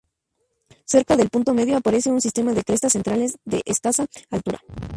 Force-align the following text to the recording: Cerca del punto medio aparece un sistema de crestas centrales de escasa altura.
Cerca 0.83 1.15
del 1.15 1.29
punto 1.29 1.53
medio 1.53 1.77
aparece 1.77 2.09
un 2.09 2.19
sistema 2.21 2.53
de 2.55 2.63
crestas 2.63 2.93
centrales 2.93 3.37
de 3.45 3.61
escasa 3.67 4.07
altura. 4.31 4.59